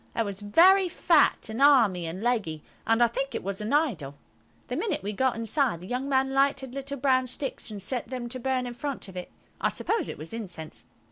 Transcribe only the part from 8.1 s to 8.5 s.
to